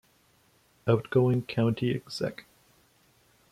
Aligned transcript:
Outgoing 0.87 1.43
County 1.43 1.91
Exec. 1.93 2.45